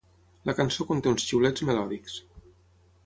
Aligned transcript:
La 0.49 0.53
cançó 0.59 0.87
conté 0.93 1.13
uns 1.15 1.27
xiulets 1.33 1.67
melòdics. 1.71 2.17